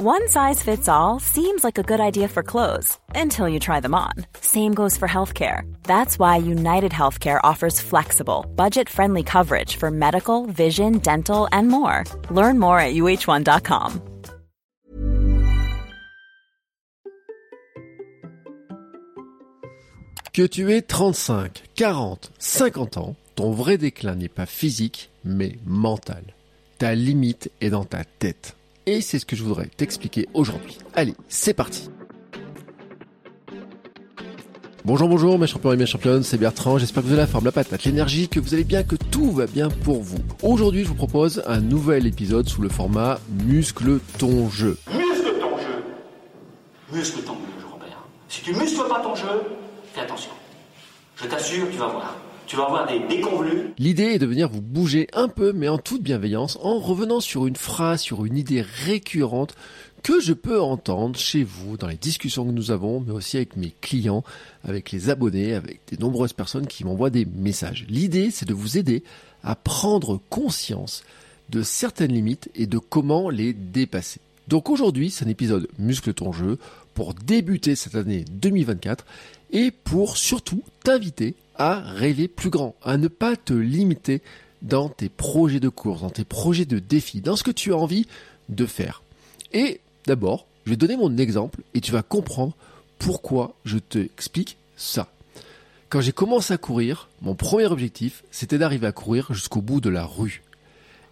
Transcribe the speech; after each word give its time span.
One 0.00 0.28
size 0.28 0.62
fits 0.62 0.86
all 0.88 1.18
seems 1.18 1.64
like 1.64 1.76
a 1.76 1.82
good 1.82 1.98
idea 1.98 2.28
for 2.28 2.44
clothes 2.44 2.96
until 3.16 3.48
you 3.48 3.58
try 3.58 3.80
them 3.80 3.96
on. 3.96 4.12
Same 4.40 4.72
goes 4.72 4.96
for 4.96 5.08
healthcare. 5.08 5.62
That's 5.82 6.20
why 6.20 6.36
United 6.36 6.92
Healthcare 6.92 7.40
offers 7.42 7.80
flexible, 7.80 8.46
budget 8.54 8.88
friendly 8.88 9.24
coverage 9.24 9.74
for 9.74 9.90
medical, 9.90 10.46
vision, 10.46 10.98
dental, 10.98 11.48
and 11.50 11.66
more. 11.66 12.04
Learn 12.30 12.60
more 12.60 12.78
at 12.78 12.94
uh1.com. 12.94 14.00
Que 20.32 20.46
tu 20.46 20.70
aies 20.70 20.82
35, 20.82 21.60
40, 21.74 22.30
50 22.38 22.96
ans, 22.98 23.16
ton 23.34 23.50
vrai 23.50 23.76
déclin 23.76 24.14
n'est 24.14 24.28
pas 24.28 24.46
physique, 24.46 25.10
mais 25.24 25.58
mental. 25.66 26.22
Ta 26.78 26.94
limite 26.94 27.50
est 27.60 27.70
dans 27.70 27.84
ta 27.84 28.04
tête. 28.04 28.54
Et 28.88 29.02
c'est 29.02 29.18
ce 29.18 29.26
que 29.26 29.36
je 29.36 29.42
voudrais 29.42 29.66
t'expliquer 29.66 30.30
aujourd'hui. 30.32 30.78
Allez, 30.94 31.12
c'est 31.28 31.52
parti 31.52 31.90
Bonjour, 34.86 35.10
bonjour 35.10 35.38
mes 35.38 35.46
champions 35.46 35.74
et 35.74 35.76
mes 35.76 35.84
championnes, 35.84 36.22
c'est 36.22 36.38
Bertrand, 36.38 36.78
j'espère 36.78 37.02
que 37.02 37.08
vous 37.08 37.12
avez 37.12 37.20
la 37.20 37.26
forme, 37.26 37.44
la 37.44 37.52
patate, 37.52 37.84
l'énergie, 37.84 38.30
que 38.30 38.40
vous 38.40 38.54
allez 38.54 38.64
bien, 38.64 38.84
que 38.84 38.96
tout 38.96 39.30
va 39.30 39.46
bien 39.46 39.68
pour 39.68 40.02
vous. 40.02 40.16
Aujourd'hui, 40.42 40.84
je 40.84 40.88
vous 40.88 40.94
propose 40.94 41.42
un 41.46 41.60
nouvel 41.60 42.06
épisode 42.06 42.48
sous 42.48 42.62
le 42.62 42.70
format 42.70 43.20
Muscle 43.44 43.98
ton 44.16 44.48
jeu. 44.48 44.78
Muscle 44.90 45.34
ton 45.38 45.58
jeu. 45.58 45.84
Muscle 46.90 47.22
ton 47.24 47.34
jeu, 47.34 47.66
Robert. 47.70 48.06
Si 48.30 48.40
tu 48.40 48.54
muscles 48.54 48.88
pas 48.88 49.00
ton 49.02 49.14
jeu, 49.14 49.42
fais 49.92 50.00
attention. 50.00 50.30
Je 51.16 51.26
t'assure, 51.26 51.68
tu 51.70 51.76
vas 51.76 51.88
voir. 51.88 52.16
Tu 52.48 52.56
vas 52.56 52.64
avoir 52.64 52.86
des 52.86 53.00
déconvenus. 53.00 53.66
L'idée 53.76 54.04
est 54.04 54.18
de 54.18 54.24
venir 54.24 54.48
vous 54.48 54.62
bouger 54.62 55.06
un 55.12 55.28
peu, 55.28 55.52
mais 55.52 55.68
en 55.68 55.76
toute 55.76 56.02
bienveillance, 56.02 56.58
en 56.62 56.78
revenant 56.78 57.20
sur 57.20 57.46
une 57.46 57.56
phrase, 57.56 58.00
sur 58.00 58.24
une 58.24 58.38
idée 58.38 58.62
récurrente 58.62 59.54
que 60.02 60.18
je 60.18 60.32
peux 60.32 60.58
entendre 60.58 61.18
chez 61.18 61.44
vous 61.44 61.76
dans 61.76 61.88
les 61.88 61.98
discussions 61.98 62.46
que 62.46 62.50
nous 62.50 62.70
avons, 62.70 63.00
mais 63.00 63.12
aussi 63.12 63.36
avec 63.36 63.58
mes 63.58 63.74
clients, 63.82 64.24
avec 64.64 64.92
les 64.92 65.10
abonnés, 65.10 65.52
avec 65.52 65.80
des 65.88 65.98
nombreuses 65.98 66.32
personnes 66.32 66.66
qui 66.66 66.84
m'envoient 66.84 67.10
des 67.10 67.26
messages. 67.26 67.84
L'idée, 67.86 68.30
c'est 68.30 68.48
de 68.48 68.54
vous 68.54 68.78
aider 68.78 69.04
à 69.44 69.54
prendre 69.54 70.18
conscience 70.30 71.04
de 71.50 71.62
certaines 71.62 72.14
limites 72.14 72.48
et 72.54 72.66
de 72.66 72.78
comment 72.78 73.28
les 73.28 73.52
dépasser. 73.52 74.20
Donc 74.48 74.70
aujourd'hui, 74.70 75.10
c'est 75.10 75.26
un 75.26 75.28
épisode 75.28 75.68
Muscle 75.78 76.14
ton 76.14 76.32
jeu 76.32 76.58
pour 76.94 77.12
débuter 77.12 77.76
cette 77.76 77.94
année 77.94 78.24
2024 78.30 79.04
et 79.50 79.70
pour 79.70 80.16
surtout 80.16 80.62
t'inviter 80.82 81.34
rêver 81.58 82.28
plus 82.28 82.50
grand, 82.50 82.74
à 82.82 82.96
ne 82.96 83.08
pas 83.08 83.36
te 83.36 83.52
limiter 83.52 84.22
dans 84.62 84.88
tes 84.88 85.08
projets 85.08 85.60
de 85.60 85.68
course, 85.68 86.00
dans 86.02 86.10
tes 86.10 86.24
projets 86.24 86.64
de 86.64 86.78
défi, 86.78 87.20
dans 87.20 87.36
ce 87.36 87.42
que 87.42 87.50
tu 87.50 87.72
as 87.72 87.76
envie 87.76 88.06
de 88.48 88.66
faire. 88.66 89.02
Et 89.52 89.80
d'abord, 90.06 90.46
je 90.64 90.70
vais 90.70 90.76
donner 90.76 90.96
mon 90.96 91.16
exemple 91.16 91.60
et 91.74 91.80
tu 91.80 91.92
vas 91.92 92.02
comprendre 92.02 92.54
pourquoi 92.98 93.54
je 93.64 93.78
t'explique 93.78 94.56
ça. 94.76 95.08
Quand 95.88 96.00
j'ai 96.00 96.12
commencé 96.12 96.52
à 96.52 96.58
courir, 96.58 97.08
mon 97.22 97.34
premier 97.34 97.66
objectif, 97.66 98.22
c'était 98.30 98.58
d'arriver 98.58 98.86
à 98.86 98.92
courir 98.92 99.32
jusqu'au 99.32 99.62
bout 99.62 99.80
de 99.80 99.88
la 99.88 100.04
rue. 100.04 100.42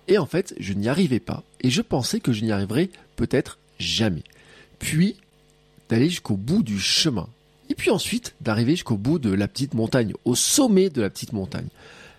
Et 0.08 0.18
en 0.18 0.26
fait, 0.26 0.54
je 0.60 0.72
n'y 0.74 0.88
arrivais 0.88 1.20
pas 1.20 1.42
et 1.62 1.70
je 1.70 1.82
pensais 1.82 2.20
que 2.20 2.32
je 2.32 2.44
n'y 2.44 2.52
arriverais 2.52 2.90
peut-être 3.16 3.58
jamais. 3.78 4.22
Puis, 4.78 5.16
d'aller 5.88 6.10
jusqu'au 6.10 6.36
bout 6.36 6.62
du 6.62 6.78
chemin. 6.78 7.28
Puis 7.76 7.90
ensuite, 7.90 8.34
d'arriver 8.40 8.72
jusqu'au 8.72 8.96
bout 8.96 9.18
de 9.18 9.30
la 9.30 9.48
petite 9.48 9.74
montagne, 9.74 10.14
au 10.24 10.34
sommet 10.34 10.90
de 10.90 11.02
la 11.02 11.10
petite 11.10 11.32
montagne. 11.32 11.68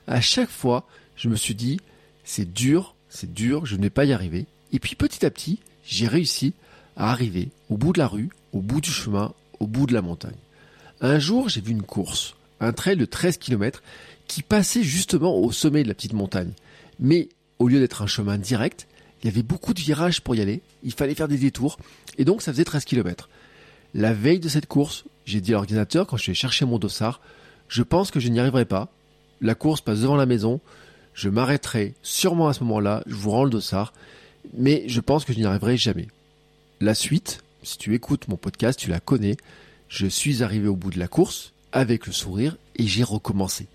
À 0.07 0.21
chaque 0.21 0.49
fois, 0.49 0.87
je 1.15 1.29
me 1.29 1.35
suis 1.35 1.55
dit, 1.55 1.79
c'est 2.23 2.51
dur, 2.51 2.95
c'est 3.09 3.33
dur, 3.33 3.65
je 3.65 3.75
ne 3.75 3.81
vais 3.81 3.89
pas 3.89 4.05
y 4.05 4.13
arriver. 4.13 4.45
Et 4.71 4.79
puis 4.79 4.95
petit 4.95 5.25
à 5.25 5.31
petit, 5.31 5.59
j'ai 5.85 6.07
réussi 6.07 6.53
à 6.95 7.11
arriver 7.11 7.49
au 7.69 7.77
bout 7.77 7.93
de 7.93 7.99
la 7.99 8.07
rue, 8.07 8.29
au 8.53 8.61
bout 8.61 8.81
du 8.81 8.91
chemin, 8.91 9.33
au 9.59 9.67
bout 9.67 9.87
de 9.87 9.93
la 9.93 10.01
montagne. 10.01 10.35
Un 11.01 11.19
jour, 11.19 11.49
j'ai 11.49 11.61
vu 11.61 11.71
une 11.71 11.83
course, 11.83 12.35
un 12.59 12.73
trail 12.73 12.97
de 12.97 13.05
13 13.05 13.37
km 13.37 13.83
qui 14.27 14.43
passait 14.43 14.83
justement 14.83 15.35
au 15.37 15.51
sommet 15.51 15.83
de 15.83 15.87
la 15.87 15.93
petite 15.93 16.13
montagne. 16.13 16.51
Mais 16.99 17.29
au 17.59 17.67
lieu 17.67 17.79
d'être 17.79 18.01
un 18.01 18.07
chemin 18.07 18.37
direct, 18.37 18.87
il 19.21 19.25
y 19.25 19.29
avait 19.29 19.43
beaucoup 19.43 19.73
de 19.73 19.79
virages 19.79 20.21
pour 20.21 20.35
y 20.35 20.41
aller, 20.41 20.61
il 20.83 20.93
fallait 20.93 21.15
faire 21.15 21.27
des 21.27 21.37
détours, 21.37 21.79
et 22.17 22.25
donc 22.25 22.41
ça 22.41 22.51
faisait 22.51 22.63
13 22.63 22.85
km. 22.85 23.29
La 23.93 24.13
veille 24.13 24.39
de 24.39 24.49
cette 24.49 24.67
course, 24.67 25.05
j'ai 25.27 25.41
dit 25.41 25.51
à 25.51 25.55
l'ordinateur, 25.55 26.07
quand 26.07 26.15
je 26.15 26.29
allé 26.29 26.35
chercher 26.35 26.63
mon 26.63 26.79
dossard, 26.79 27.19
je 27.67 27.83
pense 27.83 28.11
que 28.11 28.19
je 28.21 28.29
n'y 28.29 28.39
arriverai 28.39 28.63
pas. 28.63 28.89
La 29.41 29.55
course 29.55 29.81
passe 29.81 29.99
devant 29.99 30.15
la 30.15 30.25
maison. 30.25 30.61
Je 31.13 31.27
m'arrêterai 31.27 31.95
sûrement 32.01 32.47
à 32.47 32.53
ce 32.53 32.63
moment-là. 32.63 33.03
Je 33.05 33.15
vous 33.15 33.31
rends 33.31 33.43
le 33.43 33.49
dossard. 33.49 33.91
Mais 34.53 34.85
je 34.87 35.01
pense 35.01 35.25
que 35.25 35.33
je 35.33 35.39
n'y 35.39 35.45
arriverai 35.45 35.75
jamais. 35.75 36.07
La 36.79 36.95
suite, 36.95 37.43
si 37.61 37.77
tu 37.77 37.93
écoutes 37.93 38.29
mon 38.29 38.37
podcast, 38.37 38.79
tu 38.79 38.89
la 38.89 39.01
connais. 39.01 39.35
Je 39.89 40.07
suis 40.07 40.43
arrivé 40.43 40.69
au 40.69 40.77
bout 40.77 40.91
de 40.91 40.99
la 40.99 41.09
course 41.09 41.51
avec 41.73 42.07
le 42.07 42.13
sourire 42.13 42.55
et 42.77 42.87
j'ai 42.87 43.03
recommencé. 43.03 43.67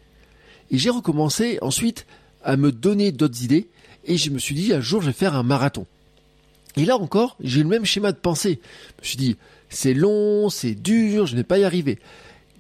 Et 0.70 0.78
j'ai 0.78 0.88
recommencé 0.88 1.58
ensuite 1.60 2.06
à 2.42 2.56
me 2.56 2.72
donner 2.72 3.12
d'autres 3.12 3.44
idées 3.44 3.69
et 4.06 4.16
je 4.16 4.30
me 4.30 4.38
suis 4.38 4.54
dit 4.54 4.72
un 4.72 4.80
jour 4.80 5.02
je 5.02 5.08
vais 5.08 5.12
faire 5.12 5.34
un 5.34 5.42
marathon. 5.42 5.86
Et 6.76 6.84
là 6.84 6.96
encore, 6.96 7.36
j'ai 7.40 7.62
le 7.62 7.68
même 7.68 7.84
schéma 7.84 8.12
de 8.12 8.16
pensée. 8.16 8.60
Je 8.98 9.02
me 9.02 9.06
suis 9.06 9.16
dit, 9.16 9.36
c'est 9.68 9.94
long, 9.94 10.48
c'est 10.48 10.74
dur, 10.74 11.26
je 11.26 11.36
n'ai 11.36 11.44
pas 11.44 11.58
y 11.58 11.64
arriver. 11.64 11.98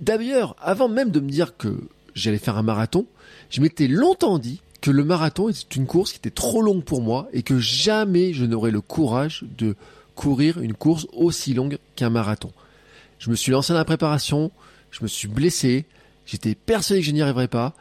D'ailleurs, 0.00 0.56
avant 0.60 0.88
même 0.88 1.10
de 1.10 1.20
me 1.20 1.30
dire 1.30 1.56
que 1.56 1.88
j'allais 2.14 2.38
faire 2.38 2.56
un 2.56 2.62
marathon, 2.62 3.06
je 3.50 3.60
m'étais 3.60 3.88
longtemps 3.88 4.38
dit 4.38 4.60
que 4.80 4.90
le 4.90 5.04
marathon 5.04 5.48
était 5.48 5.76
une 5.76 5.86
course 5.86 6.12
qui 6.12 6.18
était 6.18 6.30
trop 6.30 6.60
longue 6.60 6.82
pour 6.82 7.02
moi 7.02 7.28
et 7.32 7.42
que 7.42 7.58
jamais 7.58 8.32
je 8.32 8.44
n'aurais 8.44 8.72
le 8.72 8.80
courage 8.80 9.44
de 9.56 9.76
courir 10.14 10.58
une 10.60 10.74
course 10.74 11.06
aussi 11.12 11.54
longue 11.54 11.78
qu'un 11.94 12.10
marathon. 12.10 12.50
Je 13.18 13.30
me 13.30 13.36
suis 13.36 13.52
lancé 13.52 13.72
dans 13.72 13.78
la 13.78 13.84
préparation, 13.84 14.50
je 14.90 15.02
me 15.02 15.08
suis 15.08 15.28
blessé, 15.28 15.84
j'étais 16.26 16.54
persuadé 16.54 17.00
que 17.00 17.06
je 17.06 17.12
n'y 17.12 17.22
arriverais 17.22 17.48
pas, 17.48 17.74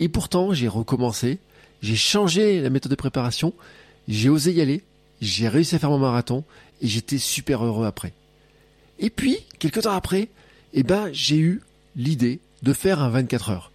et 0.00 0.08
pourtant 0.08 0.52
j'ai 0.52 0.68
recommencé, 0.68 1.38
j'ai 1.82 1.96
changé 1.96 2.60
la 2.60 2.70
méthode 2.70 2.90
de 2.90 2.96
préparation, 2.96 3.54
j'ai 4.08 4.28
osé 4.28 4.52
y 4.52 4.60
aller, 4.60 4.82
j'ai 5.20 5.48
réussi 5.48 5.74
à 5.74 5.78
faire 5.78 5.90
mon 5.90 5.98
marathon 5.98 6.44
et 6.80 6.86
j'étais 6.86 7.18
super 7.18 7.64
heureux 7.64 7.86
après. 7.86 8.12
Et 8.98 9.10
puis, 9.10 9.38
quelques 9.58 9.82
temps 9.82 9.92
après, 9.92 10.28
eh 10.72 10.82
ben, 10.82 11.10
j'ai 11.12 11.36
eu 11.36 11.62
l'idée 11.96 12.40
de 12.62 12.72
faire 12.72 13.00
un 13.00 13.08
24 13.08 13.50
heures. 13.50 13.72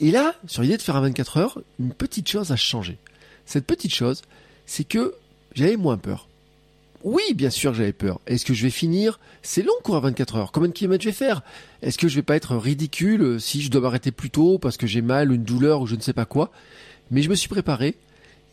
Et 0.00 0.10
là, 0.10 0.34
sur 0.46 0.62
l'idée 0.62 0.76
de 0.76 0.82
faire 0.82 0.96
un 0.96 1.02
24 1.02 1.36
heures, 1.36 1.60
une 1.78 1.92
petite 1.92 2.28
chose 2.28 2.52
a 2.52 2.56
changé. 2.56 2.98
Cette 3.46 3.66
petite 3.66 3.92
chose, 3.92 4.22
c'est 4.66 4.84
que 4.84 5.14
j'avais 5.54 5.76
moins 5.76 5.98
peur. 5.98 6.28
Oui, 7.04 7.22
bien 7.34 7.50
sûr 7.50 7.74
j'avais 7.74 7.92
peur. 7.92 8.20
Est-ce 8.26 8.44
que 8.44 8.54
je 8.54 8.64
vais 8.64 8.70
finir 8.70 9.20
C'est 9.42 9.62
long 9.62 9.72
courir 9.84 10.00
24 10.02 10.36
heures? 10.36 10.52
Combien 10.52 10.68
de 10.68 10.74
kilomètres 10.74 11.04
je 11.04 11.10
vais 11.10 11.14
faire? 11.14 11.42
Est-ce 11.82 11.96
que 11.96 12.08
je 12.08 12.16
vais 12.16 12.22
pas 12.22 12.36
être 12.36 12.56
ridicule 12.56 13.40
si 13.40 13.62
je 13.62 13.70
dois 13.70 13.80
m'arrêter 13.80 14.10
plus 14.10 14.30
tôt 14.30 14.58
parce 14.58 14.76
que 14.76 14.86
j'ai 14.86 15.00
mal, 15.00 15.32
une 15.32 15.44
douleur 15.44 15.80
ou 15.80 15.86
je 15.86 15.94
ne 15.94 16.00
sais 16.00 16.12
pas 16.12 16.24
quoi? 16.24 16.50
Mais 17.10 17.22
je 17.22 17.30
me 17.30 17.34
suis 17.34 17.48
préparé 17.48 17.96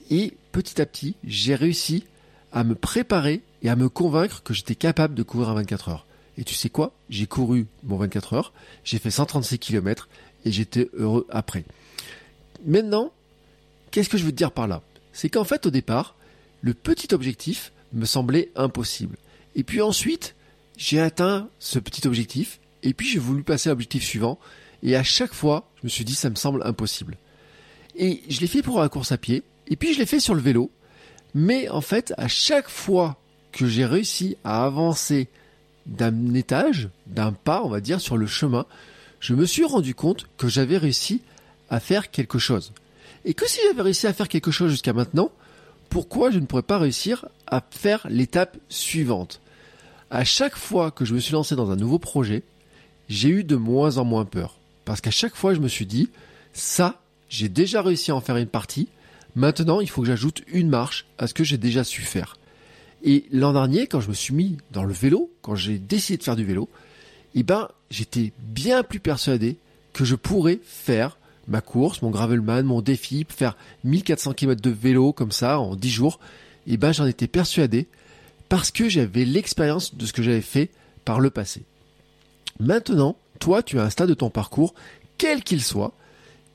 et 0.09 0.33
petit 0.51 0.81
à 0.81 0.85
petit, 0.85 1.15
j'ai 1.23 1.55
réussi 1.55 2.05
à 2.51 2.63
me 2.63 2.75
préparer 2.75 3.41
et 3.63 3.69
à 3.69 3.75
me 3.75 3.89
convaincre 3.89 4.43
que 4.43 4.53
j'étais 4.53 4.75
capable 4.75 5.15
de 5.15 5.23
courir 5.23 5.49
un 5.49 5.55
24 5.55 5.89
heures. 5.89 6.05
Et 6.37 6.43
tu 6.43 6.53
sais 6.53 6.69
quoi? 6.69 6.93
J'ai 7.09 7.27
couru 7.27 7.67
mon 7.83 7.97
24 7.97 8.33
heures, 8.33 8.53
j'ai 8.83 8.99
fait 8.99 9.11
136 9.11 9.59
km 9.59 10.09
et 10.43 10.51
j'étais 10.51 10.89
heureux 10.93 11.25
après. 11.29 11.65
Maintenant, 12.65 13.11
qu'est-ce 13.91 14.09
que 14.09 14.17
je 14.17 14.25
veux 14.25 14.31
te 14.31 14.37
dire 14.37 14.51
par 14.51 14.67
là? 14.67 14.81
C'est 15.13 15.29
qu'en 15.29 15.43
fait, 15.43 15.65
au 15.65 15.69
départ, 15.69 16.15
le 16.61 16.73
petit 16.73 17.13
objectif 17.13 17.71
me 17.93 18.05
semblait 18.05 18.51
impossible. 18.55 19.17
Et 19.55 19.63
puis 19.63 19.81
ensuite, 19.81 20.35
j'ai 20.77 20.99
atteint 20.99 21.49
ce 21.59 21.79
petit 21.79 22.05
objectif, 22.07 22.59
et 22.83 22.93
puis 22.93 23.07
j'ai 23.07 23.19
voulu 23.19 23.43
passer 23.43 23.69
à 23.69 23.71
l'objectif 23.71 24.03
suivant, 24.03 24.39
et 24.83 24.95
à 24.95 25.03
chaque 25.03 25.33
fois, 25.33 25.69
je 25.77 25.85
me 25.85 25.89
suis 25.89 26.03
dit, 26.05 26.15
ça 26.15 26.29
me 26.29 26.35
semble 26.35 26.61
impossible. 26.63 27.17
Et 27.95 28.23
je 28.29 28.41
l'ai 28.41 28.47
fait 28.47 28.61
pour 28.61 28.79
la 28.79 28.89
course 28.89 29.13
à 29.13 29.17
pied, 29.17 29.43
et 29.67 29.75
puis 29.75 29.93
je 29.93 29.99
l'ai 29.99 30.05
fait 30.05 30.19
sur 30.19 30.35
le 30.35 30.41
vélo. 30.41 30.71
Mais 31.33 31.69
en 31.69 31.81
fait, 31.81 32.13
à 32.17 32.27
chaque 32.27 32.69
fois 32.69 33.17
que 33.51 33.67
j'ai 33.67 33.85
réussi 33.85 34.37
à 34.43 34.65
avancer 34.65 35.27
d'un 35.85 36.33
étage, 36.33 36.89
d'un 37.07 37.31
pas, 37.31 37.63
on 37.63 37.69
va 37.69 37.81
dire, 37.81 38.01
sur 38.01 38.17
le 38.17 38.27
chemin, 38.27 38.65
je 39.19 39.33
me 39.33 39.45
suis 39.45 39.65
rendu 39.65 39.95
compte 39.95 40.27
que 40.37 40.47
j'avais 40.47 40.77
réussi 40.77 41.21
à 41.69 41.79
faire 41.79 42.11
quelque 42.11 42.39
chose. 42.39 42.73
Et 43.25 43.33
que 43.33 43.47
si 43.47 43.59
j'avais 43.67 43.81
réussi 43.81 44.07
à 44.07 44.13
faire 44.13 44.27
quelque 44.27 44.51
chose 44.51 44.71
jusqu'à 44.71 44.93
maintenant, 44.93 45.31
pourquoi 45.89 46.31
je 46.31 46.39
ne 46.39 46.45
pourrais 46.45 46.61
pas 46.61 46.77
réussir 46.77 47.27
à 47.47 47.63
faire 47.71 48.05
l'étape 48.09 48.57
suivante? 48.69 49.41
À 50.09 50.23
chaque 50.23 50.55
fois 50.55 50.91
que 50.91 51.05
je 51.05 51.13
me 51.13 51.19
suis 51.19 51.33
lancé 51.33 51.55
dans 51.55 51.71
un 51.71 51.75
nouveau 51.75 51.99
projet, 51.99 52.43
j'ai 53.09 53.29
eu 53.29 53.43
de 53.43 53.55
moins 53.55 53.97
en 53.97 54.05
moins 54.05 54.25
peur. 54.25 54.57
Parce 54.85 55.01
qu'à 55.01 55.11
chaque 55.11 55.35
fois, 55.35 55.53
je 55.53 55.59
me 55.59 55.67
suis 55.67 55.85
dit, 55.85 56.09
ça, 56.53 57.01
j'ai 57.29 57.49
déjà 57.49 57.81
réussi 57.81 58.11
à 58.11 58.15
en 58.15 58.21
faire 58.21 58.37
une 58.37 58.47
partie, 58.47 58.87
Maintenant, 59.35 59.81
il 59.81 59.89
faut 59.89 60.01
que 60.01 60.07
j'ajoute 60.07 60.43
une 60.47 60.69
marche 60.69 61.05
à 61.17 61.27
ce 61.27 61.33
que 61.33 61.43
j'ai 61.43 61.57
déjà 61.57 61.83
su 61.83 62.01
faire. 62.01 62.37
Et 63.03 63.25
l'an 63.31 63.53
dernier, 63.53 63.87
quand 63.87 63.99
je 63.99 64.09
me 64.09 64.13
suis 64.13 64.33
mis 64.33 64.57
dans 64.71 64.83
le 64.83 64.93
vélo, 64.93 65.31
quand 65.41 65.55
j'ai 65.55 65.77
décidé 65.77 66.17
de 66.17 66.23
faire 66.23 66.35
du 66.35 66.45
vélo, 66.45 66.69
eh 67.35 67.43
ben, 67.43 67.67
j'étais 67.89 68.31
bien 68.39 68.81
plus 68.81 68.99
persuadé 68.99 69.57
que 69.93 70.05
je 70.05 70.15
pourrais 70.15 70.59
faire 70.63 71.17
ma 71.47 71.61
course, 71.61 72.01
mon 72.01 72.09
gravelman, 72.09 72.63
mon 72.63 72.81
défi, 72.81 73.25
faire 73.29 73.55
1400 73.83 74.33
km 74.33 74.61
de 74.61 74.69
vélo 74.69 75.13
comme 75.13 75.31
ça 75.31 75.59
en 75.59 75.75
10 75.75 75.89
jours. 75.89 76.19
Eh 76.65 76.77
ben, 76.77 76.93
j'en 76.93 77.05
étais 77.05 77.27
persuadé 77.27 77.87
parce 78.49 78.71
que 78.71 78.89
j'avais 78.89 79.25
l'expérience 79.25 79.95
de 79.95 80.05
ce 80.05 80.13
que 80.13 80.23
j'avais 80.23 80.41
fait 80.41 80.71
par 81.03 81.19
le 81.19 81.29
passé. 81.29 81.63
Maintenant, 82.59 83.17
toi, 83.39 83.61
tu 83.61 83.79
as 83.79 83.83
un 83.83 83.89
stade 83.89 84.09
de 84.09 84.13
ton 84.13 84.29
parcours, 84.29 84.73
quel 85.17 85.43
qu'il 85.43 85.61
soit, 85.61 85.93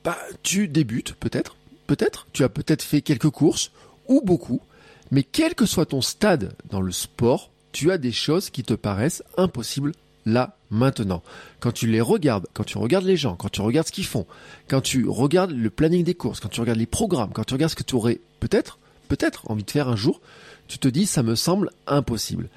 bah, 0.03 0.17
tu 0.43 0.67
débutes 0.67 1.13
peut-être, 1.13 1.55
peut-être, 1.91 2.27
tu 2.31 2.45
as 2.45 2.49
peut-être 2.49 2.83
fait 2.83 3.01
quelques 3.01 3.29
courses, 3.29 3.71
ou 4.07 4.21
beaucoup, 4.21 4.61
mais 5.11 5.23
quel 5.23 5.55
que 5.55 5.65
soit 5.65 5.87
ton 5.87 5.99
stade 5.99 6.53
dans 6.69 6.79
le 6.79 6.93
sport, 6.93 7.51
tu 7.73 7.91
as 7.91 7.97
des 7.97 8.13
choses 8.13 8.49
qui 8.49 8.63
te 8.63 8.73
paraissent 8.73 9.23
impossibles 9.35 9.91
là, 10.25 10.55
maintenant. 10.69 11.21
Quand 11.59 11.73
tu 11.73 11.87
les 11.87 11.99
regardes, 11.99 12.47
quand 12.53 12.63
tu 12.63 12.77
regardes 12.77 13.03
les 13.03 13.17
gens, 13.17 13.35
quand 13.35 13.49
tu 13.49 13.59
regardes 13.59 13.87
ce 13.87 13.91
qu'ils 13.91 14.05
font, 14.05 14.25
quand 14.69 14.79
tu 14.79 15.05
regardes 15.05 15.51
le 15.51 15.69
planning 15.69 16.05
des 16.05 16.13
courses, 16.13 16.39
quand 16.39 16.47
tu 16.47 16.61
regardes 16.61 16.79
les 16.79 16.85
programmes, 16.85 17.31
quand 17.33 17.43
tu 17.43 17.55
regardes 17.55 17.71
ce 17.71 17.75
que 17.75 17.83
tu 17.83 17.95
aurais 17.95 18.21
peut-être, 18.39 18.79
peut-être 19.09 19.51
envie 19.51 19.65
de 19.65 19.71
faire 19.71 19.89
un 19.89 19.97
jour, 19.97 20.21
tu 20.69 20.77
te 20.77 20.87
dis 20.87 21.05
ça 21.05 21.23
me 21.23 21.35
semble 21.35 21.71
impossible. 21.87 22.47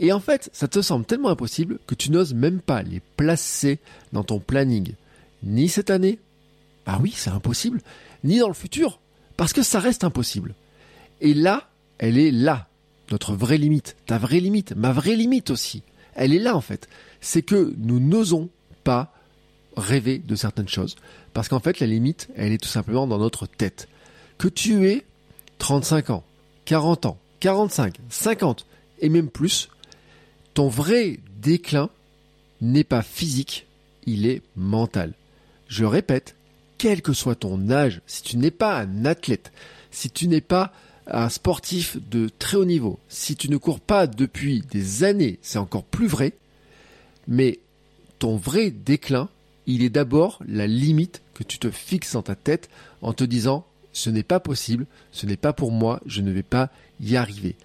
Et 0.00 0.12
en 0.12 0.18
fait, 0.18 0.50
ça 0.52 0.66
te 0.66 0.82
semble 0.82 1.04
tellement 1.04 1.28
impossible 1.28 1.78
que 1.86 1.94
tu 1.94 2.10
n'oses 2.10 2.34
même 2.34 2.60
pas 2.60 2.82
les 2.82 3.02
placer 3.16 3.78
dans 4.12 4.24
ton 4.24 4.40
planning. 4.40 4.94
Ni 5.44 5.68
cette 5.68 5.90
année, 5.90 6.18
ah 6.86 6.98
oui, 7.00 7.12
c'est 7.14 7.30
impossible, 7.30 7.82
ni 8.24 8.38
dans 8.38 8.48
le 8.48 8.54
futur, 8.54 9.00
parce 9.36 9.52
que 9.52 9.62
ça 9.62 9.80
reste 9.80 10.04
impossible. 10.04 10.54
Et 11.20 11.34
là, 11.34 11.68
elle 11.98 12.18
est 12.18 12.30
là, 12.30 12.68
notre 13.10 13.34
vraie 13.34 13.58
limite, 13.58 13.96
ta 14.06 14.18
vraie 14.18 14.40
limite, 14.40 14.74
ma 14.76 14.92
vraie 14.92 15.16
limite 15.16 15.50
aussi. 15.50 15.82
Elle 16.14 16.34
est 16.34 16.38
là 16.38 16.56
en 16.56 16.60
fait. 16.60 16.88
C'est 17.20 17.42
que 17.42 17.74
nous 17.78 18.00
n'osons 18.00 18.48
pas 18.84 19.12
rêver 19.76 20.18
de 20.18 20.34
certaines 20.34 20.68
choses, 20.68 20.96
parce 21.32 21.48
qu'en 21.48 21.60
fait 21.60 21.80
la 21.80 21.86
limite, 21.86 22.28
elle 22.36 22.52
est 22.52 22.62
tout 22.62 22.68
simplement 22.68 23.06
dans 23.06 23.18
notre 23.18 23.46
tête. 23.46 23.88
Que 24.38 24.48
tu 24.48 24.88
aies 24.88 25.04
35 25.58 26.10
ans, 26.10 26.24
40 26.64 27.06
ans, 27.06 27.18
45, 27.40 27.96
50 28.08 28.66
et 29.00 29.08
même 29.08 29.28
plus, 29.28 29.68
ton 30.54 30.68
vrai 30.68 31.20
déclin 31.40 31.90
n'est 32.60 32.84
pas 32.84 33.02
physique, 33.02 33.66
il 34.06 34.26
est 34.26 34.42
mental. 34.56 35.14
Je 35.68 35.84
répète, 35.84 36.36
quel 36.80 37.02
que 37.02 37.12
soit 37.12 37.34
ton 37.34 37.68
âge, 37.68 38.00
si 38.06 38.22
tu 38.22 38.38
n'es 38.38 38.50
pas 38.50 38.80
un 38.80 39.04
athlète, 39.04 39.52
si 39.90 40.08
tu 40.08 40.28
n'es 40.28 40.40
pas 40.40 40.72
un 41.06 41.28
sportif 41.28 41.98
de 42.08 42.30
très 42.38 42.56
haut 42.56 42.64
niveau, 42.64 42.98
si 43.10 43.36
tu 43.36 43.50
ne 43.50 43.58
cours 43.58 43.80
pas 43.80 44.06
depuis 44.06 44.62
des 44.62 45.04
années, 45.04 45.38
c'est 45.42 45.58
encore 45.58 45.84
plus 45.84 46.06
vrai, 46.06 46.32
mais 47.28 47.58
ton 48.18 48.36
vrai 48.36 48.70
déclin, 48.70 49.28
il 49.66 49.82
est 49.82 49.90
d'abord 49.90 50.42
la 50.48 50.66
limite 50.66 51.20
que 51.34 51.42
tu 51.42 51.58
te 51.58 51.70
fixes 51.70 52.14
dans 52.14 52.22
ta 52.22 52.34
tête 52.34 52.70
en 53.02 53.12
te 53.12 53.24
disant 53.24 53.66
ce 53.92 54.08
n'est 54.08 54.22
pas 54.22 54.40
possible, 54.40 54.86
ce 55.12 55.26
n'est 55.26 55.36
pas 55.36 55.52
pour 55.52 55.72
moi, 55.72 56.00
je 56.06 56.22
ne 56.22 56.32
vais 56.32 56.42
pas 56.42 56.70
y 56.98 57.14
arriver. 57.16 57.56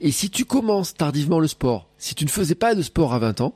Et 0.00 0.12
si 0.12 0.30
tu 0.30 0.46
commences 0.46 0.94
tardivement 0.94 1.40
le 1.40 1.48
sport, 1.48 1.88
si 1.98 2.14
tu 2.14 2.24
ne 2.24 2.30
faisais 2.30 2.54
pas 2.54 2.74
de 2.74 2.80
sport 2.80 3.12
à 3.12 3.18
20 3.18 3.42
ans, 3.42 3.54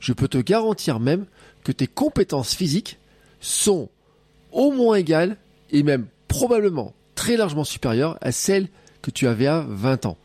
je 0.00 0.14
peux 0.14 0.28
te 0.28 0.38
garantir 0.38 1.00
même 1.00 1.26
que 1.64 1.72
tes 1.72 1.86
compétences 1.86 2.54
physiques 2.54 2.96
sont 3.40 3.90
au 4.52 4.72
moins 4.72 4.96
égales 4.96 5.36
et 5.70 5.82
même 5.82 6.06
probablement 6.28 6.94
très 7.14 7.36
largement 7.36 7.64
supérieures 7.64 8.18
à 8.20 8.32
celles 8.32 8.68
que 9.02 9.10
tu 9.10 9.26
avais 9.26 9.46
à 9.46 9.64
20 9.68 10.06
ans. 10.06 10.16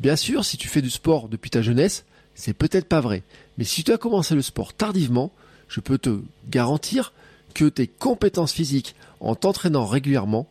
Bien 0.00 0.16
sûr, 0.16 0.44
si 0.44 0.56
tu 0.56 0.68
fais 0.68 0.82
du 0.82 0.90
sport 0.90 1.28
depuis 1.28 1.50
ta 1.50 1.62
jeunesse, 1.62 2.04
c'est 2.34 2.54
peut-être 2.54 2.86
pas 2.88 3.00
vrai. 3.00 3.22
Mais 3.58 3.64
si 3.64 3.84
tu 3.84 3.92
as 3.92 3.98
commencé 3.98 4.34
le 4.34 4.42
sport 4.42 4.72
tardivement, 4.72 5.30
je 5.68 5.80
peux 5.80 5.98
te 5.98 6.20
garantir 6.48 7.12
que 7.54 7.68
tes 7.68 7.86
compétences 7.86 8.52
physiques 8.52 8.94
en 9.20 9.34
t'entraînant 9.34 9.86
régulièrement 9.86 10.48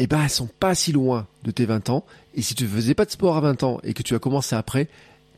eh 0.00 0.06
ben, 0.06 0.22
elles 0.22 0.30
sont 0.30 0.48
pas 0.60 0.76
si 0.76 0.92
loin 0.92 1.26
de 1.42 1.50
tes 1.50 1.66
20 1.66 1.90
ans. 1.90 2.04
Et 2.34 2.42
si 2.42 2.54
tu 2.54 2.64
ne 2.64 2.68
faisais 2.68 2.94
pas 2.94 3.04
de 3.04 3.10
sport 3.10 3.36
à 3.36 3.40
20 3.40 3.64
ans 3.64 3.80
et 3.82 3.94
que 3.94 4.04
tu 4.04 4.14
as 4.14 4.20
commencé 4.20 4.54
après, 4.54 4.88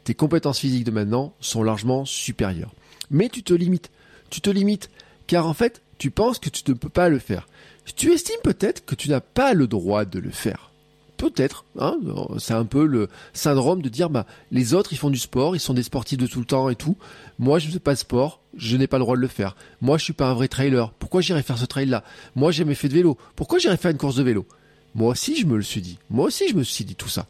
tes 0.05 0.15
compétences 0.15 0.59
physiques 0.59 0.85
de 0.85 0.91
maintenant 0.91 1.33
sont 1.41 1.63
largement 1.63 2.05
supérieures. 2.05 2.73
Mais 3.11 3.31
tu 3.31 3.43
te 3.43 3.55
limites. 3.55 3.91
Tu 4.29 4.43
te 4.43 4.51
limites 4.51 4.91
car 5.27 5.47
en 5.47 5.55
fait, 5.55 5.81
tu 6.01 6.11
penses 6.11 6.39
que 6.39 6.49
tu 6.49 6.63
ne 6.67 6.75
peux 6.75 6.89
pas 6.89 7.11
le 7.11 7.19
faire. 7.19 7.47
Tu 7.95 8.11
estimes 8.11 8.41
peut-être 8.43 8.85
que 8.87 8.95
tu 8.95 9.11
n'as 9.11 9.21
pas 9.21 9.53
le 9.53 9.67
droit 9.67 10.07
de 10.07 10.19
le 10.19 10.31
faire. 10.31 10.71
Peut-être, 11.19 11.67
hein, 11.79 11.99
c'est 12.39 12.55
un 12.55 12.65
peu 12.65 12.87
le 12.87 13.11
syndrome 13.35 13.83
de 13.83 13.91
dire 13.91 14.09
bah 14.09 14.25
les 14.51 14.73
autres 14.73 14.95
ils 14.95 14.97
font 14.97 15.11
du 15.11 15.19
sport, 15.19 15.55
ils 15.55 15.61
sont 15.61 15.75
des 15.75 15.83
sportifs 15.83 16.17
de 16.17 16.27
tout 16.27 16.39
le 16.39 16.47
temps 16.47 16.71
et 16.71 16.77
tout. 16.77 16.97
Moi 17.39 17.59
je 17.59 17.67
ne 17.67 17.73
fais 17.73 17.79
pas 17.79 17.93
de 17.93 17.99
sport, 17.99 18.41
je 18.57 18.79
n'ai 18.79 18.87
pas 18.87 18.97
le 18.97 19.05
droit 19.05 19.17
de 19.17 19.21
le 19.21 19.29
faire. 19.29 19.57
Moi 19.83 19.99
je 19.99 20.05
suis 20.05 20.15
pas 20.15 20.31
un 20.31 20.35
vrai 20.35 20.49
trailer. 20.49 20.91
Pourquoi 20.93 21.21
j'irais 21.21 21.43
faire 21.43 21.59
ce 21.59 21.67
trail 21.67 21.87
là 21.87 22.03
Moi 22.35 22.51
j'ai 22.51 22.61
jamais 22.61 22.75
fait 22.75 22.89
de 22.89 22.95
vélo. 22.95 23.19
Pourquoi 23.37 23.59
j'irais 23.59 23.77
faire 23.77 23.91
une 23.91 23.99
course 23.99 24.17
de 24.17 24.23
vélo? 24.23 24.47
Moi 24.95 25.11
aussi 25.11 25.37
je 25.37 25.45
me 25.45 25.57
le 25.57 25.63
suis 25.63 25.83
dit. 25.83 25.99
Moi 26.09 26.25
aussi 26.25 26.49
je 26.49 26.55
me 26.55 26.63
suis 26.63 26.87
dit 26.87 26.95
tout 26.97 27.11
ça. 27.11 27.27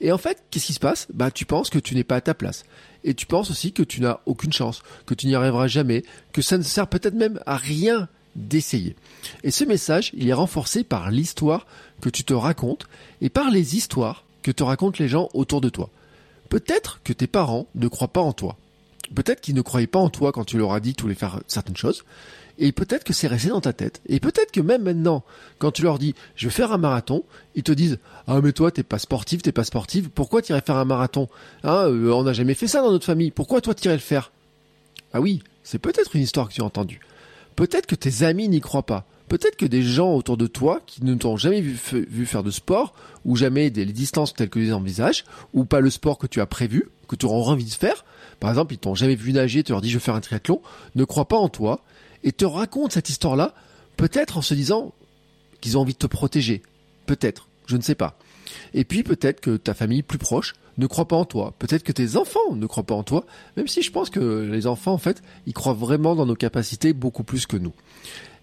Et 0.00 0.12
en 0.12 0.18
fait, 0.18 0.42
qu'est-ce 0.50 0.66
qui 0.66 0.72
se 0.72 0.80
passe? 0.80 1.06
Bah 1.12 1.30
tu 1.30 1.44
penses 1.44 1.70
que 1.70 1.78
tu 1.78 1.94
n'es 1.94 2.04
pas 2.04 2.16
à 2.16 2.20
ta 2.20 2.34
place. 2.34 2.64
Et 3.04 3.14
tu 3.14 3.26
penses 3.26 3.50
aussi 3.50 3.72
que 3.72 3.82
tu 3.82 4.00
n'as 4.00 4.20
aucune 4.26 4.52
chance, 4.52 4.82
que 5.06 5.14
tu 5.14 5.26
n'y 5.26 5.34
arriveras 5.34 5.68
jamais, 5.68 6.04
que 6.32 6.42
ça 6.42 6.58
ne 6.58 6.62
sert 6.62 6.88
peut-être 6.88 7.14
même 7.14 7.40
à 7.46 7.56
rien 7.56 8.08
d'essayer. 8.34 8.96
Et 9.42 9.50
ce 9.50 9.64
message, 9.64 10.10
il 10.14 10.28
est 10.28 10.34
renforcé 10.34 10.84
par 10.84 11.10
l'histoire 11.10 11.66
que 12.00 12.10
tu 12.10 12.24
te 12.24 12.34
racontes 12.34 12.86
et 13.20 13.30
par 13.30 13.50
les 13.50 13.76
histoires 13.76 14.24
que 14.42 14.50
te 14.50 14.62
racontent 14.62 14.98
les 15.00 15.08
gens 15.08 15.28
autour 15.34 15.60
de 15.60 15.68
toi. 15.68 15.90
Peut-être 16.48 17.00
que 17.02 17.12
tes 17.12 17.26
parents 17.26 17.66
ne 17.74 17.88
croient 17.88 18.08
pas 18.08 18.20
en 18.20 18.32
toi. 18.32 18.56
Peut-être 19.14 19.40
qu'ils 19.40 19.54
ne 19.54 19.62
croyaient 19.62 19.86
pas 19.86 19.98
en 19.98 20.10
toi 20.10 20.32
quand 20.32 20.44
tu 20.44 20.58
leur 20.58 20.72
as 20.72 20.80
dit 20.80 20.94
tu 20.94 21.02
voulais 21.02 21.14
faire 21.14 21.40
certaines 21.46 21.76
choses. 21.76 22.04
Et 22.58 22.72
peut-être 22.72 23.04
que 23.04 23.12
c'est 23.12 23.26
resté 23.26 23.48
dans 23.48 23.60
ta 23.60 23.72
tête. 23.72 24.00
Et 24.06 24.20
peut-être 24.20 24.50
que 24.50 24.60
même 24.60 24.82
maintenant, 24.82 25.24
quand 25.58 25.72
tu 25.72 25.82
leur 25.82 25.98
dis 25.98 26.14
je 26.36 26.46
vais 26.46 26.52
faire 26.52 26.72
un 26.72 26.78
marathon, 26.78 27.24
ils 27.54 27.62
te 27.62 27.72
disent 27.72 27.98
ah 28.26 28.40
mais 28.42 28.52
toi 28.52 28.70
t'es 28.70 28.82
pas 28.82 28.98
sportif, 28.98 29.42
t'es 29.42 29.52
pas 29.52 29.64
sportive, 29.64 30.10
pourquoi 30.10 30.42
tu 30.42 30.52
irais 30.52 30.62
faire 30.64 30.76
un 30.76 30.84
marathon? 30.84 31.28
Hein, 31.64 31.88
euh, 31.88 32.12
On 32.12 32.22
n'a 32.22 32.32
jamais 32.32 32.54
fait 32.54 32.68
ça 32.68 32.80
dans 32.82 32.90
notre 32.90 33.06
famille. 33.06 33.30
Pourquoi 33.30 33.60
toi 33.60 33.74
tu 33.74 33.84
irais 33.86 33.96
le 33.96 34.00
faire? 34.00 34.32
Ah 35.12 35.20
oui, 35.20 35.42
c'est 35.62 35.78
peut-être 35.78 36.16
une 36.16 36.22
histoire 36.22 36.48
que 36.48 36.54
tu 36.54 36.62
as 36.62 36.64
entendue. 36.64 37.00
Peut-être 37.56 37.86
que 37.86 37.94
tes 37.94 38.22
amis 38.22 38.48
n'y 38.48 38.60
croient 38.60 38.86
pas. 38.86 39.06
Peut-être 39.28 39.56
que 39.56 39.66
des 39.66 39.82
gens 39.82 40.14
autour 40.14 40.36
de 40.36 40.46
toi 40.46 40.80
qui 40.86 41.04
ne 41.04 41.14
t'ont 41.14 41.36
jamais 41.36 41.60
vu, 41.60 42.26
faire 42.26 42.44
de 42.44 42.50
sport, 42.50 42.94
ou 43.24 43.34
jamais 43.34 43.70
des 43.70 43.84
distances 43.86 44.34
telles 44.34 44.48
que 44.48 44.60
tu 44.60 44.66
les 44.66 44.72
envisages, 44.72 45.24
ou 45.52 45.64
pas 45.64 45.80
le 45.80 45.90
sport 45.90 46.18
que 46.18 46.28
tu 46.28 46.40
as 46.40 46.46
prévu, 46.46 46.90
que 47.08 47.16
tu 47.16 47.26
auras 47.26 47.50
envie 47.50 47.64
de 47.64 47.70
faire, 47.70 48.04
par 48.40 48.50
exemple, 48.50 48.74
ils 48.74 48.78
t'ont 48.78 48.94
jamais 48.94 49.14
vu 49.14 49.32
nager, 49.32 49.62
tu 49.62 49.72
leur 49.72 49.80
dis 49.80 49.90
je 49.90 49.96
vais 49.96 50.04
faire 50.04 50.14
un 50.14 50.20
triathlon, 50.20 50.60
ne 50.94 51.04
croient 51.04 51.28
pas 51.28 51.36
en 51.36 51.48
toi, 51.48 51.80
et 52.26 52.32
te 52.32 52.44
racontent 52.44 52.90
cette 52.90 53.08
histoire-là, 53.08 53.54
peut-être 53.96 54.36
en 54.36 54.42
se 54.42 54.52
disant 54.52 54.92
qu'ils 55.62 55.78
ont 55.78 55.80
envie 55.80 55.94
de 55.94 55.98
te 55.98 56.06
protéger. 56.06 56.60
Peut-être, 57.06 57.48
je 57.66 57.76
ne 57.76 57.82
sais 57.82 57.94
pas. 57.94 58.18
Et 58.74 58.84
puis 58.84 59.02
peut-être 59.02 59.40
que 59.40 59.56
ta 59.56 59.72
famille 59.72 60.02
plus 60.02 60.18
proche 60.18 60.54
ne 60.76 60.86
croit 60.86 61.08
pas 61.08 61.16
en 61.16 61.24
toi. 61.24 61.54
Peut-être 61.58 61.84
que 61.84 61.92
tes 61.92 62.16
enfants 62.16 62.54
ne 62.54 62.66
croient 62.66 62.84
pas 62.84 62.94
en 62.94 63.04
toi, 63.04 63.24
même 63.56 63.68
si 63.68 63.80
je 63.80 63.90
pense 63.90 64.10
que 64.10 64.48
les 64.50 64.66
enfants, 64.66 64.92
en 64.92 64.98
fait, 64.98 65.22
ils 65.46 65.54
croient 65.54 65.72
vraiment 65.72 66.14
dans 66.14 66.26
nos 66.26 66.34
capacités 66.34 66.92
beaucoup 66.92 67.24
plus 67.24 67.46
que 67.46 67.56
nous. 67.56 67.72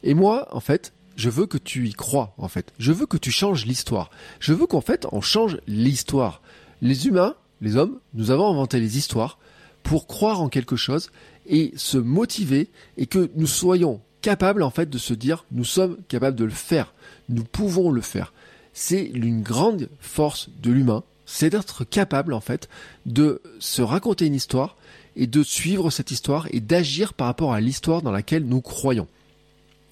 Et 0.02 0.14
moi, 0.14 0.48
en 0.56 0.62
fait, 0.62 0.94
je 1.16 1.30
veux 1.30 1.46
que 1.46 1.58
tu 1.58 1.88
y 1.88 1.94
crois, 1.94 2.34
en 2.38 2.48
fait. 2.48 2.74
Je 2.80 2.92
veux 2.92 3.06
que 3.06 3.18
tu 3.18 3.32
changes 3.32 3.66
l'histoire. 3.66 4.10
Je 4.40 4.54
veux 4.54 4.66
qu'en 4.66 4.82
fait, 4.82 5.06
on 5.12 5.22
change 5.22 5.60
l'histoire. 5.68 6.42
Les 6.82 7.06
humains, 7.08 7.36
les 7.62 7.76
hommes, 7.76 8.00
nous 8.14 8.32
avons 8.32 8.50
inventé 8.50 8.80
les 8.80 8.98
histoires 8.98 9.38
pour 9.84 10.08
croire 10.08 10.42
en 10.42 10.50
quelque 10.50 10.78
chose 10.78 11.12
et 11.48 11.74
se 11.76 11.98
motiver 11.98 12.70
et 12.98 13.06
que 13.06 13.30
nous 13.36 13.48
soyons 13.48 14.02
capables, 14.22 14.64
en 14.64 14.70
fait, 14.70 14.90
de 14.90 14.98
se 14.98 15.14
dire, 15.14 15.46
nous 15.52 15.66
sommes 15.66 15.98
capables 16.08 16.38
de 16.38 16.46
le 16.46 16.52
faire. 16.52 16.94
Nous 17.30 17.44
pouvons 17.44 17.92
le 17.92 18.02
faire. 18.02 18.34
C'est 18.74 19.04
une 19.04 19.44
grande 19.44 19.90
force 20.00 20.50
de 20.62 20.72
l'humain 20.72 21.04
c'est 21.26 21.50
d'être 21.50 21.84
capable 21.84 22.34
en 22.34 22.42
fait 22.42 22.70
de 23.06 23.42
se 23.60 23.82
raconter 23.82 24.26
une 24.26 24.36
histoire 24.36 24.76
et 25.16 25.28
de 25.28 25.44
suivre 25.44 25.90
cette 25.90 26.12
histoire 26.12 26.48
et 26.52 26.60
d'agir 26.60 27.14
par 27.14 27.28
rapport 27.28 27.54
à 27.54 27.62
l'histoire 27.62 28.02
dans 28.02 28.12
laquelle 28.12 28.46
nous 28.46 28.62
croyons. 28.62 29.08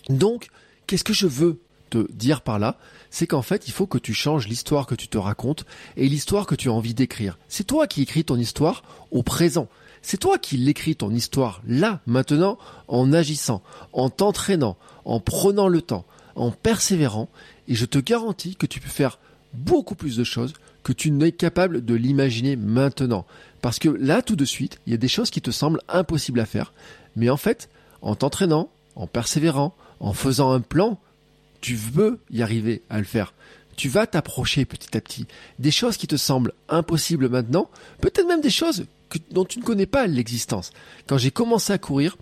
Donc, 0.10 0.48
qu'est-ce 0.88 1.03
que 1.03 1.13
je 1.13 1.27
veux 1.27 1.60
te 1.89 2.12
dire 2.12 2.41
par 2.41 2.58
là? 2.58 2.77
C'est 3.12 3.27
qu'en 3.27 3.41
fait, 3.41 3.67
il 3.67 3.72
faut 3.72 3.86
que 3.86 3.98
tu 3.98 4.13
changes 4.13 4.48
l'histoire 4.48 4.88
que 4.88 4.96
tu 4.96 5.08
te 5.08 5.17
racontes 5.17 5.65
et 5.96 6.08
l'histoire 6.08 6.48
que 6.48 6.55
tu 6.55 6.70
as 6.70 6.74
envie 6.74 6.93
d'écrire. 6.93 7.38
C'est 7.48 7.67
toi 7.67 7.86
qui 7.86 8.01
écris 8.01 8.24
ton 8.24 8.38
histoire 8.38 8.84
au 9.12 9.22
présent. 9.22 9.67
C'est 10.01 10.17
toi 10.17 10.38
qui 10.38 10.58
l'écris 10.58 10.96
ton 10.96 11.12
histoire 11.12 11.62
là, 11.67 12.01
maintenant, 12.05 12.58
en 12.88 13.13
agissant, 13.13 13.62
en 13.93 14.10
t'entraînant, 14.10 14.77
en 15.05 15.20
prenant 15.20 15.67
le 15.67 15.81
temps, 15.81 16.05
en 16.36 16.51
persévérant, 16.51 17.29
et 17.67 17.75
je 17.75 17.86
te 17.86 18.00
garantis 18.00 18.55
que 18.55 18.65
tu 18.65 18.79
peux 18.79 18.89
faire 18.89 19.20
beaucoup 19.53 19.96
plus 19.96 20.17
de 20.17 20.24
choses 20.24 20.53
que 20.84 20.93
tu 20.93 21.12
n'es 21.12 21.31
capable 21.31 21.86
de 21.86 21.93
l'imaginer 21.93 22.55
maintenant. 22.55 23.25
Parce 23.62 23.77
que 23.77 23.89
là, 23.89 24.22
tout 24.22 24.36
de 24.36 24.46
suite, 24.46 24.79
il 24.86 24.91
y 24.91 24.96
a 24.96 24.98
des 24.98 25.08
choses 25.08 25.29
qui 25.29 25.41
te 25.41 25.51
semblent 25.51 25.81
impossibles 25.88 26.39
à 26.39 26.46
faire. 26.46 26.74
Mais 27.15 27.29
en 27.29 27.38
fait, 27.38 27.70
en 28.01 28.15
t'entraînant, 28.15 28.70
en 28.96 29.05
persévérant, 29.08 29.75
en 30.00 30.13
faisant 30.13 30.51
un 30.51 30.62
plan, 30.62 31.00
tu 31.62 31.75
veux 31.75 32.20
y 32.31 32.41
arriver 32.41 32.81
à 32.89 32.98
le 32.98 33.03
faire. 33.03 33.34
Tu 33.75 33.88
vas 33.89 34.08
t'approcher 34.08 34.65
petit 34.65 34.98
à 34.98 35.01
petit. 35.01 35.27
Des 35.60 35.72
choses 35.72 35.98
qui 35.98 36.08
te 36.08 36.17
semblent 36.17 36.53
impossibles 36.70 37.29
maintenant, 37.29 37.70
peut-être 38.00 38.27
même 38.27 38.41
des 38.41 38.50
choses 38.50 38.86
dont 39.32 39.46
tu 39.46 39.60
ne 39.60 39.63
connais 39.63 39.86
pas 39.86 40.08
l'existence. 40.08 40.72
Quand 41.08 41.18
j'ai 41.18 41.32
commencé 41.32 41.74
à 41.74 41.77
courir, 41.77 42.18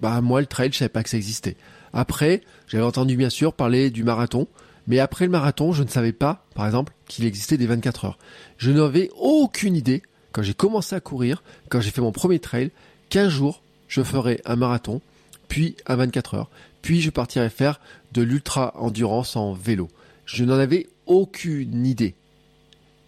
bah 0.00 0.20
moi 0.20 0.40
le 0.40 0.46
trail, 0.46 0.70
je 0.72 0.78
savais 0.78 0.88
pas 0.88 1.02
que 1.02 1.10
ça 1.10 1.16
existait. 1.16 1.56
Après, 1.92 2.42
j'avais 2.68 2.84
entendu 2.84 3.16
bien 3.16 3.30
sûr 3.30 3.52
parler 3.52 3.90
du 3.90 4.04
marathon, 4.04 4.46
mais 4.86 4.98
après 4.98 5.24
le 5.24 5.30
marathon, 5.30 5.72
je 5.72 5.82
ne 5.82 5.88
savais 5.88 6.12
pas, 6.12 6.46
par 6.54 6.66
exemple, 6.66 6.92
qu'il 7.06 7.24
existait 7.24 7.56
des 7.56 7.66
24 7.66 8.04
heures. 8.06 8.18
Je 8.58 8.70
n'avais 8.70 9.10
aucune 9.18 9.76
idée 9.76 10.02
quand 10.32 10.42
j'ai 10.42 10.54
commencé 10.54 10.94
à 10.94 11.00
courir, 11.00 11.42
quand 11.68 11.80
j'ai 11.80 11.90
fait 11.90 12.00
mon 12.00 12.12
premier 12.12 12.38
trail, 12.38 12.70
qu'un 13.08 13.28
jour, 13.28 13.62
je 13.88 14.02
ferai 14.02 14.40
un 14.44 14.56
marathon, 14.56 15.00
puis 15.48 15.76
un 15.86 15.96
24 15.96 16.34
heures, 16.34 16.50
puis 16.82 17.00
je 17.00 17.10
partirai 17.10 17.50
faire 17.50 17.80
de 18.12 18.22
l'ultra 18.22 18.72
endurance 18.76 19.36
en 19.36 19.52
vélo. 19.52 19.88
Je 20.24 20.44
n'en 20.44 20.58
avais 20.58 20.86
aucune 21.06 21.84
idée. 21.86 22.14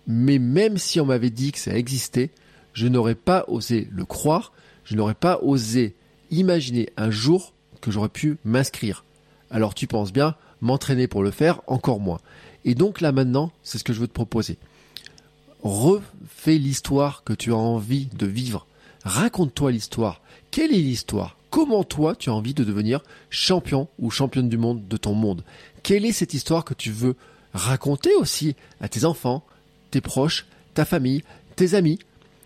Mais 0.08 0.38
même 0.38 0.78
si 0.78 1.00
on 1.00 1.06
m'avait 1.06 1.30
dit 1.30 1.52
que 1.52 1.58
ça 1.58 1.76
existait, 1.76 2.30
je 2.72 2.88
n'aurais 2.88 3.14
pas 3.14 3.44
osé 3.48 3.88
le 3.90 4.04
croire, 4.04 4.52
je 4.84 4.96
n'aurais 4.96 5.14
pas 5.14 5.38
osé 5.42 5.94
imaginer 6.30 6.88
un 6.96 7.10
jour 7.10 7.52
que 7.80 7.90
j'aurais 7.90 8.08
pu 8.08 8.38
m'inscrire. 8.44 9.04
Alors 9.50 9.74
tu 9.74 9.86
penses 9.86 10.12
bien, 10.12 10.34
m'entraîner 10.60 11.06
pour 11.06 11.22
le 11.22 11.30
faire, 11.30 11.60
encore 11.66 12.00
moins. 12.00 12.20
Et 12.64 12.74
donc 12.74 13.00
là 13.00 13.12
maintenant, 13.12 13.52
c'est 13.62 13.78
ce 13.78 13.84
que 13.84 13.92
je 13.92 14.00
veux 14.00 14.08
te 14.08 14.12
proposer. 14.12 14.58
Refais 15.62 16.58
l'histoire 16.58 17.22
que 17.24 17.32
tu 17.32 17.52
as 17.52 17.56
envie 17.56 18.06
de 18.06 18.26
vivre. 18.26 18.66
Raconte-toi 19.04 19.72
l'histoire. 19.72 20.20
Quelle 20.50 20.72
est 20.72 20.78
l'histoire? 20.78 21.36
Comment 21.50 21.84
toi 21.84 22.16
tu 22.16 22.30
as 22.30 22.34
envie 22.34 22.54
de 22.54 22.64
devenir 22.64 23.02
champion 23.28 23.88
ou 23.98 24.10
championne 24.10 24.48
du 24.48 24.56
monde 24.56 24.88
de 24.88 24.96
ton 24.96 25.14
monde? 25.14 25.44
Quelle 25.82 26.06
est 26.06 26.12
cette 26.12 26.34
histoire 26.34 26.64
que 26.64 26.74
tu 26.74 26.90
veux 26.90 27.16
raconter 27.52 28.14
aussi 28.14 28.56
à 28.80 28.88
tes 28.88 29.04
enfants, 29.04 29.44
tes 29.90 30.00
proches, 30.00 30.46
ta 30.74 30.84
famille, 30.84 31.22
tes 31.56 31.74
amis? 31.74 31.98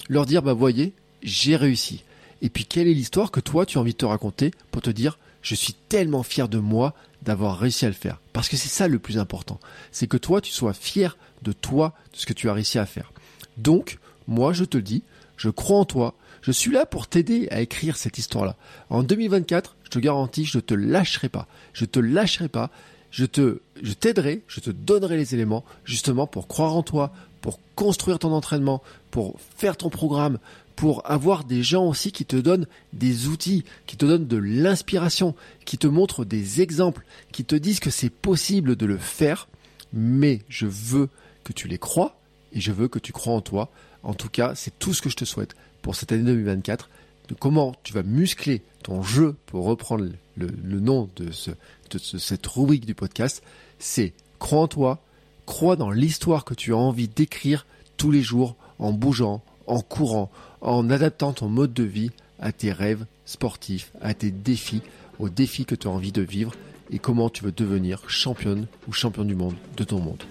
Leur 0.09 0.27
dire 0.27 0.43
bah 0.43 0.53
voyez, 0.53 0.93
j'ai 1.23 1.57
réussi. 1.57 2.05
Et 2.43 2.51
puis 2.51 2.65
quelle 2.65 2.89
est 2.89 2.95
l'histoire 2.95 3.31
que 3.31 3.41
toi 3.41 3.67
tu 3.67 3.79
as 3.79 3.81
envie 3.81 3.93
de 3.93 3.99
te 3.99 4.07
raconter 4.07 4.51
pour 4.71 4.83
te 4.83 4.91
dire 4.91 5.19
je 5.43 5.55
suis 5.55 5.75
tellement 5.89 6.23
fier 6.23 6.49
de 6.49 6.59
moi 6.59 6.95
d'avoir 7.23 7.59
réussi 7.59 7.85
à 7.87 7.89
le 7.89 7.95
faire? 7.95 8.21
Parce 8.33 8.49
que 8.49 8.57
c'est 8.57 8.69
ça 8.69 8.89
le 8.89 8.99
plus 8.99 9.19
important. 9.19 9.59
C'est 9.93 10.07
que 10.07 10.17
toi 10.17 10.41
tu 10.41 10.53
sois 10.53 10.73
fier 10.73 11.17
de 11.43 11.53
toi, 11.53 11.95
de 12.13 12.19
ce 12.19 12.27
que 12.27 12.33
tu 12.33 12.49
as 12.49 12.53
réussi 12.53 12.79
à 12.79 12.87
faire. 12.87 13.13
Donc, 13.57 13.99
moi 14.27 14.53
je 14.53 14.65
te 14.65 14.77
le 14.77 14.83
dis, 14.83 15.03
je 15.37 15.51
crois 15.51 15.79
en 15.79 15.85
toi, 15.85 16.15
je 16.43 16.53
suis 16.53 16.71
là 16.71 16.87
pour 16.87 17.09
t'aider 17.09 17.49
à 17.51 17.61
écrire 17.61 17.97
cette 17.97 18.19
histoire-là. 18.19 18.57
En 18.89 19.03
2024, 19.03 19.77
je 19.83 19.91
te 19.91 19.99
garantis, 19.99 20.45
je 20.45 20.59
ne 20.59 20.61
te 20.61 20.75
lâcherai 20.75 21.29
pas. 21.29 21.49
Je 21.73 21.85
te 21.85 21.99
lâcherai 21.99 22.49
pas. 22.49 22.71
Je 23.16 23.25
te, 23.25 23.61
t'aiderai, 23.99 24.42
je 24.46 24.61
te 24.61 24.68
donnerai 24.68 25.16
les 25.16 25.32
éléments 25.32 25.64
justement 25.87 26.26
pour 26.26 26.49
croire 26.49 26.76
en 26.76 26.82
toi, 26.82 27.14
pour 27.40 27.58
construire 27.75 28.18
ton 28.18 28.30
entraînement, 28.30 28.82
pour 29.11 29.40
faire 29.56 29.78
ton 29.78 29.88
programme, 29.88 30.38
pour 30.75 31.11
avoir 31.11 31.44
des 31.44 31.62
gens 31.62 31.87
aussi 31.87 32.12
qui 32.12 32.26
te 32.26 32.37
donnent 32.37 32.66
des 32.92 33.28
outils, 33.28 33.64
qui 33.87 33.96
te 33.96 34.04
donnent 34.04 34.26
de 34.26 34.37
l'inspiration, 34.37 35.35
qui 35.64 35.78
te 35.78 35.87
montrent 35.87 36.26
des 36.26 36.61
exemples, 36.61 37.06
qui 37.32 37.46
te 37.46 37.56
disent 37.56 37.80
que 37.80 37.88
c'est 37.88 38.11
possible 38.11 38.76
de 38.76 38.85
le 38.85 38.99
faire, 38.99 39.49
mais 39.94 40.42
je 40.50 40.66
veux 40.66 41.08
que 41.42 41.54
tu 41.54 41.68
les 41.68 41.78
crois 41.78 42.20
et 42.52 42.61
je 42.61 42.70
veux 42.70 42.88
que 42.88 42.99
tu 42.99 43.12
crois 43.12 43.32
en 43.32 43.40
toi. 43.40 43.70
En 44.02 44.12
tout 44.12 44.28
cas, 44.28 44.54
c'est 44.54 44.78
tout 44.78 44.92
ce 44.92 45.00
que 45.00 45.08
je 45.08 45.16
te 45.16 45.25
souhaite 45.25 45.56
pour 45.80 45.94
cette 45.94 46.12
année 46.12 46.23
2024, 46.25 46.90
de 47.28 47.35
comment 47.35 47.75
tu 47.83 47.92
vas 47.92 48.02
muscler 48.02 48.62
ton 48.83 49.02
jeu, 49.02 49.37
pour 49.47 49.64
reprendre 49.64 50.06
le, 50.37 50.80
nom 50.80 51.09
de, 51.16 51.33
ce, 51.33 51.50
de 51.90 51.99
cette 51.99 52.47
rubrique 52.47 52.87
du 52.87 52.95
podcast, 52.95 53.42
c'est 53.78 54.12
crois 54.38 54.62
en 54.62 54.68
toi, 54.68 55.02
crois 55.45 55.76
dans 55.76 55.90
l'histoire 55.90 56.45
que 56.45 56.54
tu 56.54 56.73
as 56.73 56.76
envie 56.76 57.09
d'écrire 57.09 57.66
tous 57.97 58.11
les 58.11 58.23
jours 58.23 58.56
en 58.78 58.92
bougeant, 58.92 59.42
en 59.66 59.80
courant, 59.80 60.30
en 60.61 60.90
adaptant 60.90 61.33
ton 61.33 61.49
mode 61.49 61.73
de 61.73 61.83
vie 61.83 62.11
à 62.38 62.52
tes 62.52 62.73
rêves 62.73 63.06
sportifs, 63.25 63.90
à 64.00 64.14
tes 64.14 64.30
défis, 64.30 64.83
aux 65.18 65.28
défis 65.28 65.64
que 65.64 65.75
tu 65.75 65.88
as 65.88 65.90
envie 65.90 66.12
de 66.12 66.23
vivre 66.23 66.52
et 66.90 66.99
comment 66.99 67.30
tu 67.30 67.42
veux 67.42 67.52
devenir 67.52 68.09
championne 68.09 68.66
ou 68.87 68.92
champion 68.92 69.25
du 69.25 69.35
monde 69.35 69.56
de 69.76 69.85
ton 69.85 70.00
monde. 70.00 70.23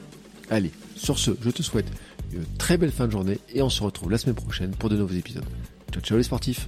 Allez, 0.50 0.72
sur 0.96 1.18
ce, 1.18 1.32
je 1.42 1.50
te 1.50 1.64
souhaite 1.64 1.88
une 2.32 2.46
très 2.58 2.78
belle 2.78 2.92
fin 2.92 3.08
de 3.08 3.12
journée 3.12 3.40
et 3.54 3.62
on 3.62 3.70
se 3.70 3.84
retrouve 3.84 4.12
la 4.12 4.18
semaine 4.18 4.36
prochaine 4.36 4.72
pour 4.72 4.90
de 4.90 4.98
nouveaux 4.98 5.16
épisodes. 5.16 5.46
Ciao 5.92 6.02
ciao 6.02 6.18
les 6.18 6.24
sportifs 6.24 6.68